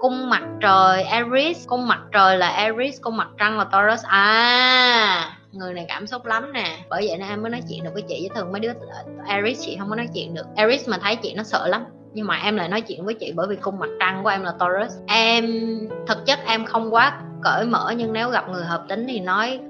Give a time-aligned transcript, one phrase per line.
[0.00, 1.66] cung mặt trời Aries.
[1.66, 4.04] Cung mặt trời là Aries, cung mặt trăng là Taurus.
[4.04, 6.76] À người này cảm xúc lắm nè.
[6.88, 8.20] Bởi vậy nên em mới nói chuyện được với chị.
[8.28, 8.72] Chứ thường mấy đứa
[9.26, 10.46] Aries, chị không có nói chuyện được.
[10.56, 11.84] Aries mà thấy chị nó sợ lắm.
[12.12, 14.42] Nhưng mà em lại nói chuyện với chị bởi vì cung mặt trăng của em
[14.42, 14.92] là Taurus.
[15.06, 19.20] Em, thực chất em không quá cởi mở nhưng nếu gặp người hợp tính thì
[19.20, 19.60] nói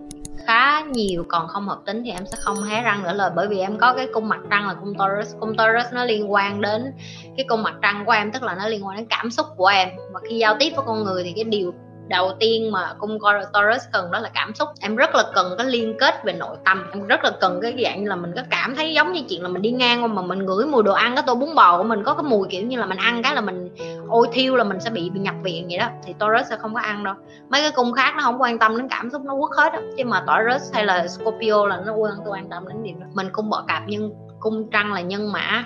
[0.46, 3.30] khá nhiều, còn không hợp tính thì em sẽ không hé răng nữa lời.
[3.36, 5.34] Bởi vì em có cái cung mặt trăng là cung Taurus.
[5.40, 6.92] Cung Taurus nó liên quan đến
[7.36, 9.66] cái cung mặt trăng của em, tức là nó liên quan đến cảm xúc của
[9.66, 9.88] em.
[10.12, 11.74] Và khi giao tiếp với con người thì cái điều
[12.08, 13.18] đầu tiên mà cung
[13.52, 14.68] Taurus cần đó là cảm xúc.
[14.80, 16.86] Em rất là cần cái liên kết về nội tâm.
[16.92, 19.42] Em rất là cần cái dạng như là mình có cảm thấy giống như chuyện
[19.42, 21.84] là mình đi ngang mà mình ngửi mùi đồ ăn, cái tô bún bò của
[21.84, 23.68] mình có cái mùi kiểu như là mình ăn cái là mình
[24.08, 26.74] ôi thiêu là mình sẽ bị, bị nhập viện vậy đó thì Taurus sẽ không
[26.74, 27.14] có ăn đâu.
[27.48, 29.80] Mấy cái cung khác nó không quan tâm đến cảm xúc nó quất hết đó.
[29.96, 33.06] chứ mà Taurus hay là Scorpio là nó quan quan tâm đến điểm đó.
[33.12, 35.64] Mình cung bọ cạp nhưng cung trăng là nhân mã.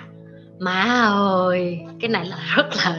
[0.59, 2.97] Má ơi cái này là rất là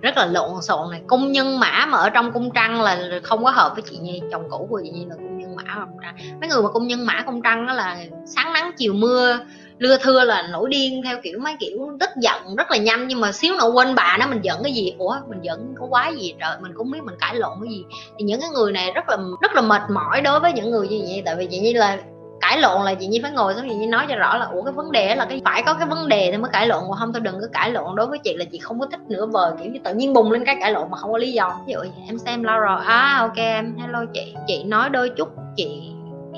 [0.00, 1.02] rất là lộn xộn này.
[1.06, 4.22] Cung nhân mã mà ở trong cung trăng là không có hợp với chị nhi
[4.32, 6.16] chồng cũ của chị nhi là cung nhân mã trăng.
[6.40, 9.38] Mấy người mà cung nhân mã cung trăng đó là sáng nắng chiều mưa
[9.78, 13.20] lưa thưa là nổi điên theo kiểu mấy kiểu tức giận rất là nhanh, nhưng
[13.20, 14.94] mà xíu nữa quên bà nó mình giận cái gì?
[14.98, 16.34] Ủa, mình giận có quá gì?
[16.40, 17.84] Trời, mình cũng biết mình cãi lộn cái gì.
[18.18, 20.88] Thì những cái người này rất là rất là mệt mỏi đối với những người
[20.88, 21.98] như vậy, tại vì chị như là
[22.40, 24.62] cãi lộn là chị nhi phải ngồi xuống, chị nhi nói cho rõ là, ủa,
[24.62, 26.96] cái vấn đề là cái, phải có cái vấn đề thì mới cãi lộn, còn
[26.98, 27.96] không tôi đừng có cãi lộn.
[27.96, 30.32] Đối với chị là chị không có thích nửa vời kiểu như tự nhiên bùng
[30.32, 31.60] lên cái cãi lộn mà không có lý do.
[31.66, 34.34] Ví dụ em xem lâu rồi à ok em, hello chị.
[34.46, 35.82] Chị nói đôi chút, chị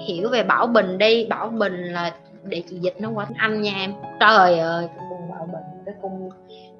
[0.06, 1.26] hiểu về bảo bình đi.
[1.26, 2.12] Bảo bình là
[2.44, 3.92] để chị dịch nó qua tiếng anh nha em.
[4.20, 6.30] Trời ơi cung bảo bình cái cung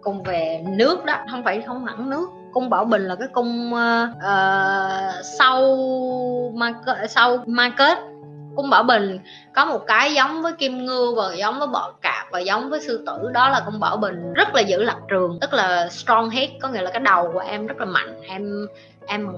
[0.01, 2.29] cung về nước đó không phải không hẳn nước.
[2.53, 5.77] Cung bảo bình là cái cung uh, sau
[6.55, 7.99] market sau market
[8.57, 9.19] cung bảo bình
[9.55, 12.81] có một cái giống với kim ngưu và giống với bọ cạp và giống với
[12.81, 13.31] sư tử.
[13.33, 16.69] Đó là cung bảo bình rất là giữ lập trường tức là strong head có
[16.69, 18.21] nghĩa là cái đầu của em rất là mạnh.
[18.29, 18.67] Em
[19.07, 19.29] em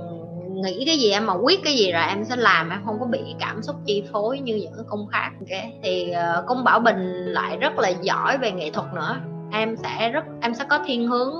[0.62, 3.06] nghĩ cái gì em mà quyết cái gì rồi em sẽ làm em không có
[3.06, 5.30] bị cảm xúc chi phối như những cung khác.
[5.40, 5.72] Okay.
[5.82, 9.16] thì ờ, uh, cung bảo bình lại rất là giỏi về nghệ thuật nữa.
[9.52, 11.32] Em sẽ rất em sẽ có thiên hướng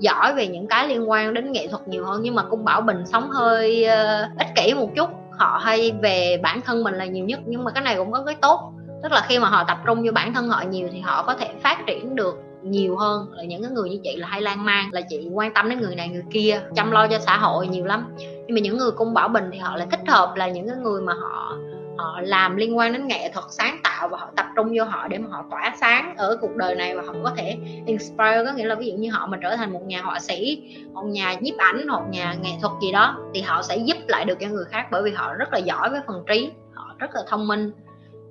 [0.00, 2.80] giỏi về những cái liên quan đến nghệ thuật nhiều hơn nhưng mà cung bảo
[2.80, 5.10] bình sống hơi uh, ích kỷ một chút.
[5.38, 8.22] Họ hay về bản thân mình là nhiều nhất nhưng mà cái này cũng có
[8.26, 8.72] cái tốt.
[9.02, 11.34] Tức là khi mà họ tập trung vô bản thân họ nhiều thì họ có
[11.34, 13.26] thể phát triển được nhiều hơn.
[13.32, 15.80] Là những cái người như chị là hay lan man là chị quan tâm đến
[15.80, 18.16] người này người kia chăm lo cho xã hội nhiều lắm
[18.46, 20.76] nhưng mà những người cung bảo bình thì họ lại thích hợp là những cái
[20.76, 21.56] người mà họ
[21.98, 25.08] họ làm liên quan đến nghệ thuật sáng tạo và họ tập trung vô họ
[25.08, 28.52] để mà họ tỏa sáng ở cuộc đời này và họ có thể inspire, có
[28.52, 30.62] nghĩa là ví dụ như họ mà trở thành một nhà họa sĩ,
[30.92, 34.24] một nhà nhiếp ảnh, một nhà nghệ thuật gì đó thì họ sẽ giúp lại
[34.24, 37.14] được cho người khác bởi vì họ rất là giỏi với phần trí, họ rất
[37.14, 37.72] là thông minh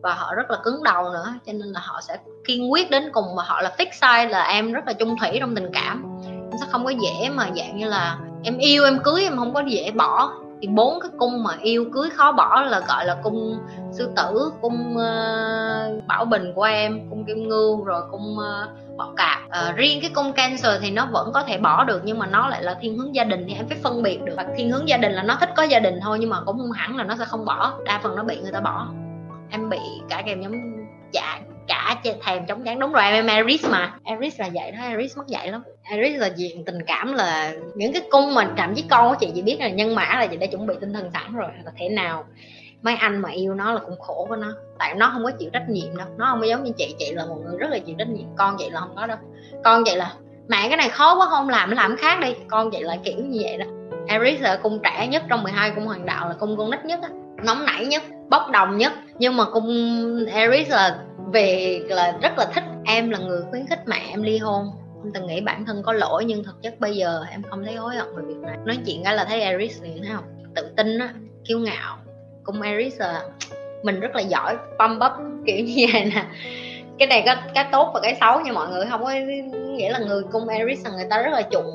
[0.01, 1.33] và họ rất là cứng đầu nữa.
[1.45, 4.43] Cho nên là họ sẽ kiên quyết đến cùng mà họ là fix size là
[4.43, 6.03] em rất là chung thủy trong tình cảm.
[6.23, 9.53] Em sẽ không có dễ mà dạng như là em yêu em cưới em không
[9.53, 10.31] có dễ bỏ.
[10.61, 13.59] Thì bốn cái cung mà yêu cưới khó bỏ là gọi là cung
[13.91, 18.97] sư tử cung uh, bảo bình của em cung kim ngưu rồi cung ờ, uh,
[18.97, 19.39] bọ cạp.
[19.45, 22.47] Uh, riêng cái cung cancer thì nó vẫn có thể bỏ được nhưng mà nó
[22.47, 24.33] lại là thiên hướng gia đình thì em phải phân biệt được.
[24.37, 26.57] Và thiên hướng gia đình là nó thích có gia đình thôi nhưng mà cũng
[26.57, 27.73] không hẳn là nó sẽ không bỏ.
[27.85, 28.87] Đa phần nó bị người ta bỏ.
[29.49, 29.79] Em bị
[30.09, 30.51] cả kèm nhóm
[31.11, 33.93] dạ cả thèm chống chán đúng rồi em eris mà.
[34.03, 35.63] Eris là vậy đó eris mất dạy lắm.
[35.89, 39.31] Aris là diện tình cảm là những cái cung mà thậm với con của chị
[39.35, 41.71] chỉ biết là nhân mã là chị đã chuẩn bị tinh thần sẵn rồi, là
[41.77, 42.25] thế nào?
[42.81, 44.53] Mấy anh mà yêu nó là cũng khổ của nó.
[44.79, 46.07] Tại nó không có chịu trách nhiệm đâu.
[46.17, 48.25] Nó không có giống như chị chị là một người rất là chịu trách nhiệm.
[48.37, 49.17] Con chị là không có đâu.
[49.63, 50.13] Con chị là,
[50.47, 52.33] mẹ, cái này khó quá, không làm làm khác đi.
[52.47, 53.65] Con chị là kiểu như vậy đó.
[54.07, 56.99] Aries là cung trẻ nhất trong 12 cung hoàng đạo, là cung con nít nhất
[57.03, 57.09] á.
[57.43, 58.93] Nóng nảy nhất, bốc đồng nhất.
[59.19, 59.67] Nhưng mà cung
[60.33, 60.99] Aries là
[61.33, 62.63] về, là rất là thích.
[62.85, 64.65] Em là người khuyến khích mẹ em ly hôn
[65.05, 67.75] em từng nghĩ bản thân có lỗi nhưng thực chất bây giờ em không thấy
[67.75, 68.57] hối hận về việc này.
[68.65, 70.25] Nói chuyện cái là thấy Aries liền thấy không?
[70.55, 71.13] Tự tin á
[71.45, 71.97] kiêu ngạo.
[72.43, 73.23] Cung Aries là
[73.83, 75.11] mình rất là giỏi pump up
[75.45, 76.25] kiểu như vậy nè.
[76.99, 79.11] Cái này có cái tốt và cái xấu nha mọi người không có
[79.75, 81.65] nghĩa là người cung Aries là người ta rất là chuộng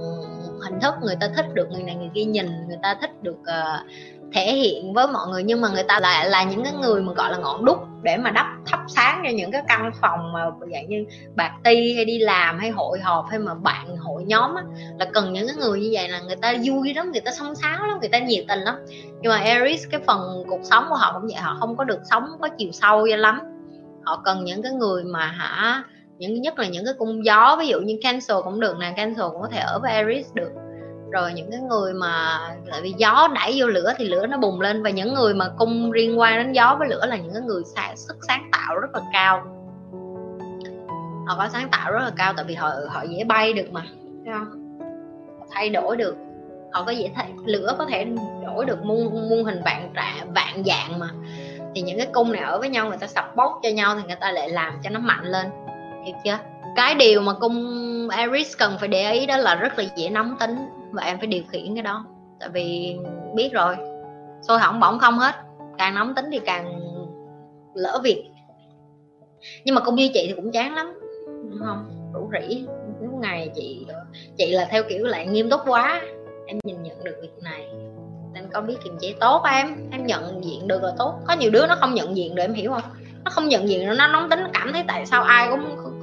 [0.64, 3.38] hình thức người ta thích được người này người kia nhìn người ta thích được
[3.40, 3.90] uh,
[4.34, 7.12] thể hiện với mọi người, nhưng mà người ta lại là những cái người mà,
[7.12, 10.50] gọi là, ngọn đúc để mà đắp, thắp sáng cho những cái căn phòng mà
[10.72, 11.04] dạng như
[11.34, 14.62] bạc ti hay đi làm hay hội họp hay mà bạn hội nhóm á,
[14.98, 17.54] là cần những cái người như vậy là người ta vui lắm, người ta song
[17.54, 18.74] sáo lắm, người ta nhiệt tình lắm.
[19.20, 22.00] Nhưng mà Aries, cái phần cuộc sống của họ cũng vậy, họ không có được
[22.10, 23.40] sống có chiều sâu cho lắm.
[24.04, 25.82] Họ cần những cái người mà hả,
[26.18, 29.24] những, nhất là những cái cung gió, ví dụ như Cancer cũng được nè, Cancer
[29.32, 30.50] cũng có thể ở với Aries được
[31.10, 32.38] rồi những cái người mà
[32.70, 35.48] tại vì gió đẩy vô lửa thì lửa nó bùng lên và những người mà
[35.58, 38.78] cung liên quan đến gió với lửa là những cái người sáng, sức sáng tạo
[38.78, 39.42] rất là cao.
[41.26, 43.82] Họ có sáng tạo rất là cao tại vì họ họ dễ bay được mà.
[44.24, 44.78] Thấy không?
[45.50, 46.16] Thay đổi được.
[46.72, 48.06] Họ có dễ thay lửa có thể
[48.46, 51.08] đổi được muôn muôn hình vạn trạ vạn dạng mà.
[51.74, 54.02] Thì những cái cung này ở với nhau người ta sập bốc cho nhau thì
[54.06, 55.46] người ta lại làm cho nó mạnh lên
[56.04, 56.38] hiểu chưa
[56.76, 60.36] cái điều mà cung Aries cần phải để ý đó là rất là dễ nóng
[60.40, 60.56] tính
[60.90, 62.04] và em phải điều khiển cái đó.
[62.40, 62.96] Tại vì
[63.34, 63.76] biết rồi
[64.42, 65.34] sôi hỏng bỏng không hết,
[65.78, 66.80] càng nóng tính thì càng
[67.74, 68.24] lỡ việc.
[69.64, 71.90] Nhưng mà cung như chị thì cũng chán lắm, đúng không?
[72.14, 72.64] Rủ rỉ
[73.00, 73.86] lúc ngày chị
[74.38, 76.00] chị là theo kiểu lại nghiêm túc quá,
[76.46, 77.66] em nhìn nhận được việc này.
[78.32, 81.14] Nên có biết kiềm chế tốt em em nhận diện được là tốt.
[81.26, 82.82] Có nhiều đứa nó không nhận diện được, em hiểu không?
[83.24, 85.60] Nó không nhận diện nó nóng tính nó cảm thấy tại sao ai cũng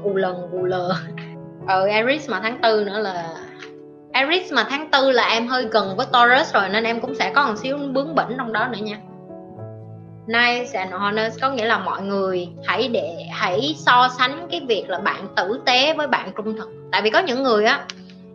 [0.08, 0.94] vù lần vù lờ.
[1.68, 3.34] Ở Aries mà tháng tư nữa là
[4.14, 7.32] Aries mà tháng tư là em hơi gần với Taurus rồi, nên em cũng sẽ
[7.36, 8.98] có một xíu bướng bỉnh trong đó nữa nha.
[10.28, 14.90] Nice and honest, có nghĩa là mọi người hãy để hãy so sánh cái việc
[14.90, 16.70] là bạn tử tế với bạn trung thực.
[16.92, 17.86] Tại vì có những người á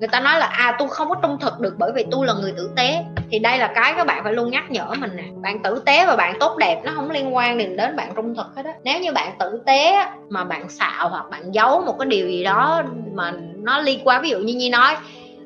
[0.03, 2.33] người ta nói là à tôi không có trung thực được bởi vì tôi là
[2.33, 3.05] người tử tế.
[3.31, 5.23] Thì đây là cái các bạn phải luôn nhắc nhở mình nè.
[5.43, 8.35] Bạn tử tế và bạn tốt đẹp nó không liên quan đến đến bạn trung
[8.35, 8.73] thực hết á.
[8.85, 12.45] Nếu như bạn tử tế mà bạn xạo hoặc bạn giấu một cái điều gì
[12.45, 12.83] đó
[13.15, 14.97] mà nó liên quan ví dụ như nhi nói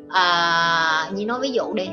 [0.09, 1.89] à, nhi nói ví dụ đi.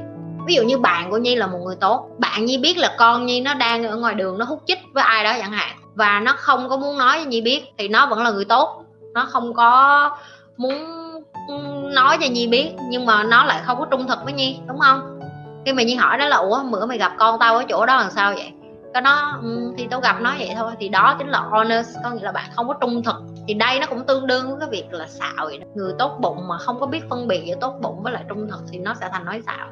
[0.48, 3.25] Ví dụ như bạn của nhi là một người tốt bạn nhi biết là con
[3.25, 6.19] nhi nó đang ở ngoài đường nó hút chích với ai đó chẳng hạn và
[6.19, 8.83] nó không có muốn nói cho nhi biết thì nó vẫn là người tốt.
[9.13, 10.09] Nó không có
[10.57, 11.02] muốn
[11.94, 14.80] nói cho nhi biết, nhưng mà nó lại không có trung thực với nhi, đúng
[14.80, 15.19] không?
[15.66, 17.98] Khi mà nhi hỏi đó là, ủa, bữa mày gặp con tao ở chỗ đó
[17.98, 18.51] làm sao vậy?
[18.94, 22.10] Cái nó ừ, thì tao gặp nó vậy thôi, thì đó chính là honest, có
[22.10, 23.16] nghĩa là bạn không có trung thực.
[23.48, 25.66] Thì đây nó cũng tương đương với cái việc là xạo vậy đó.
[25.75, 28.48] người tốt bụng mà không có biết phân biệt giữa tốt bụng với lại trung
[28.51, 29.68] thực thì nó sẽ thành nói xạo.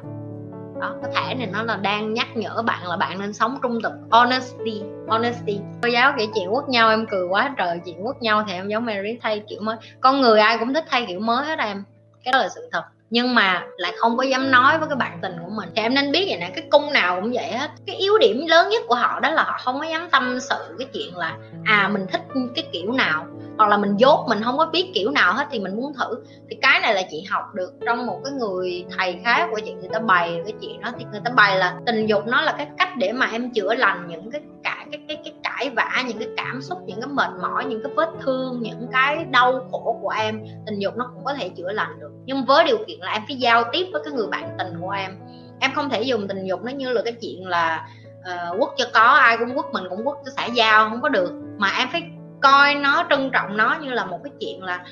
[0.80, 3.78] Đó có thể này nó là đang nhắc nhở bạn là bạn nên sống trung
[3.82, 5.60] thực, honesty honesty.
[5.82, 8.68] Cô giáo kể chuyện quất nhau, em cười quá trời, chuyện quất nhau thì em
[8.68, 9.76] giống Mary thay kiểu mới.
[10.00, 11.84] Con người ai cũng thích thay kiểu mới hết em
[12.24, 12.82] cái đó là sự thật.
[13.10, 15.68] Nhưng mà lại không có dám nói với cái bạn tình của mình.
[15.76, 17.70] Thì em nên biết vậy nè cái cung nào cũng vậy hết.
[17.86, 20.76] Cái yếu điểm lớn nhất của họ đó là họ không có dám tâm sự
[20.78, 22.22] cái chuyện là à mình thích
[22.54, 23.26] cái kiểu nào
[23.56, 26.24] hoặc là mình dốt mình không có biết kiểu nào hết thì mình muốn thử.
[26.50, 29.72] Thì cái này là chị học được trong một cái người thầy khác của chị
[29.72, 30.90] người ta bày cái chuyện đó.
[30.98, 33.74] Thì người ta bày là tình dục nó là cái cách để mà em chữa
[33.74, 35.31] lành những cái cả cái cái, cái
[35.62, 38.86] cãi vã những cái cảm xúc những cái mệt mỏi những cái vết thương những
[38.92, 42.10] cái đau khổ của em tình dục nó cũng có thể chữa lành được.
[42.24, 44.90] Nhưng với điều kiện là em phải giao tiếp với cái người bạn tình của
[44.90, 45.18] em.
[45.60, 47.88] Em không thể dùng tình dục nó như là cái chuyện là
[48.24, 51.00] ờ, uh, quất cho có ai cũng quất mình cũng quất cho xã giao không
[51.00, 51.32] có được.
[51.58, 52.02] Mà em phải
[52.42, 54.84] coi nó trân trọng nó như là một cái chuyện là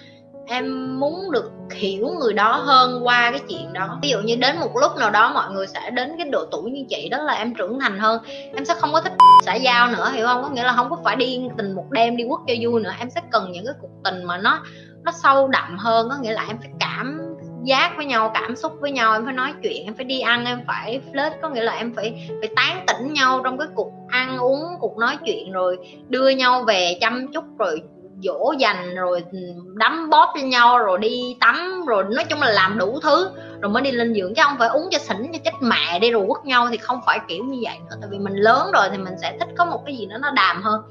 [0.50, 3.98] em muốn được hiểu người đó hơn qua cái chuyện đó.
[4.02, 6.70] Ví dụ như đến một lúc nào đó mọi người sẽ đến cái độ tuổi
[6.70, 8.22] như chị đó là em trưởng thành hơn.
[8.54, 9.12] Em sẽ không có thích
[9.46, 10.42] xã giao nữa, hiểu không?
[10.42, 12.92] Có nghĩa là không có phải đi tình một đêm đi quất cho vui nữa.
[12.98, 14.62] Em sẽ cần những cái cuộc tình mà nó
[15.04, 16.08] nó sâu đậm hơn.
[16.10, 17.20] Có nghĩa là em phải cảm
[17.64, 19.12] giác với nhau, cảm xúc với nhau.
[19.12, 21.30] Em phải nói chuyện, em phải đi ăn, em phải flirt.
[21.42, 24.96] Có nghĩa là em phải phải tán tỉnh nhau trong cái cuộc ăn uống, cuộc
[24.98, 27.82] nói chuyện, rồi đưa nhau về chăm chút, rồi
[28.22, 29.38] dỗ dành, rồi ừ,
[29.74, 33.30] đấm bóp cho nhau, rồi đi tắm, rồi nói chung là làm đủ thứ,
[33.60, 34.34] rồi mới đi lên giường.
[34.34, 37.00] Chứ không phải uống cho xỉn cho chết mẹ đi rồi quất nhau thì không
[37.06, 37.96] phải kiểu như vậy nữa.
[38.00, 40.30] Tại vì mình lớn rồi thì mình sẽ thích có một cái gì đó nó
[40.30, 40.82] đàm hơn.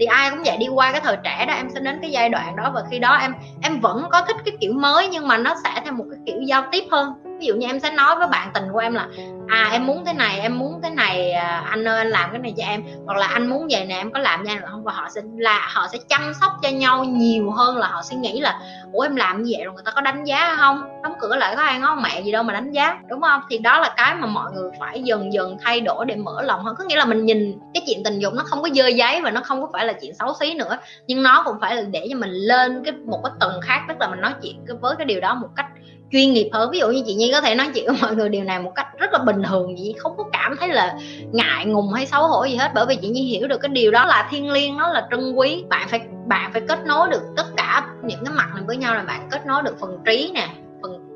[0.00, 2.28] Thì ai cũng vậy, đi qua cái thời trẻ đó, em sẽ đến cái giai
[2.28, 5.36] đoạn đó, và khi đó em em vẫn có thích cái kiểu mới, nhưng mà
[5.36, 7.12] nó sẽ theo một cái kiểu giao tiếp hơn.
[7.40, 9.08] Ví dụ như em sẽ nói với bạn tình của em là
[9.48, 12.38] à em muốn thế này, em muốn thế này à, anh ơi, anh làm cái
[12.38, 12.82] này cho em.
[13.06, 15.08] Hoặc là anh muốn vậy nè, em có làm cho anh được không và họ
[15.14, 18.60] sẽ là họ sẽ chăm sóc cho nhau nhiều hơn là họ sẽ nghĩ là,
[18.92, 21.02] ủa, em làm như vậy rồi người ta có đánh giá không?
[21.02, 22.98] Đóng cửa lại có ai ngó mẹ gì đâu mà đánh giá.
[23.08, 23.40] Đúng không?
[23.50, 26.64] Thì đó là cái mà mọi người phải dần dần thay đổi để mở lòng
[26.64, 26.76] hơn.
[26.78, 29.30] Có nghĩa là mình nhìn cái chuyện tình dục nó không có dơ giấy và
[29.30, 30.76] nó không có phải là chuyện xấu xí nữa,
[31.06, 33.96] nhưng nó cũng phải là để cho mình lên cái một cái tầng khác, tức
[34.00, 35.66] là mình nói chuyện với cái điều đó một cách
[36.12, 36.70] chuyên nghiệp hơn.
[36.70, 38.72] Ví dụ như chị nhi có thể nói chuyện với mọi người điều này một
[38.74, 40.98] cách rất là bình thường gì không có cảm thấy là
[41.32, 42.70] ngại, ngùng hay xấu hổ gì hết.
[42.74, 45.32] Bởi vì chị nhi hiểu được cái điều đó là thiên liêng, nó là trân
[45.32, 45.64] quý.
[45.68, 48.94] Bạn phải bạn phải kết nối được tất cả những cái mặt này với nhau
[48.94, 50.48] là bạn kết nối được phần trí nè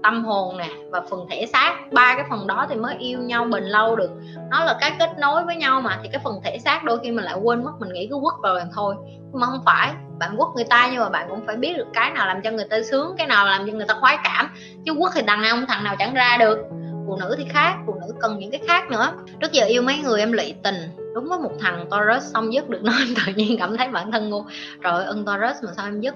[0.02, 1.75] tâm hồn nè và phần thể xác.
[1.92, 4.11] Ba cái phần đó thì mới yêu nhau bền lâu được.
[4.50, 7.11] Nó là cái kết nối với nhau mà, thì cái phần thể xác đôi khi
[7.11, 8.95] mình lại quên mất, mình nghĩ cứ quất vào làm thôi.
[9.33, 11.87] Nhưng mà không phải, bạn quất người ta nhưng mà bạn cũng phải biết được
[11.92, 14.50] cái nào làm cho người ta sướng, cái nào làm cho người ta khoái cảm.
[14.85, 16.59] Chứ quất thì đằng nào thằng nào chẳng ra được.
[17.07, 19.12] Phụ nữ thì khác, phụ nữ cần những cái khác nữa.
[19.40, 20.75] Trước giờ yêu mấy người em lụy tình.
[21.14, 22.92] Đúng với một thằng Taurus xong dứt được nó,
[23.26, 24.45] tự nhiên cảm thấy bản thân ngu.
[24.80, 26.14] Rồi ưng Taurus mà sao em dứt?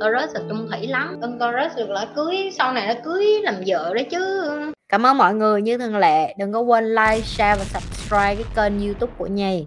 [0.00, 1.18] Taurus là trung thủy lắm.
[1.20, 4.50] Con Taurus được là cưới, sau này nó cưới làm vợ đấy chứ.
[4.88, 8.44] Cảm ơn mọi người, như thường lệ, đừng có quên like, share và subscribe cái
[8.56, 9.66] kênh youtube của nhì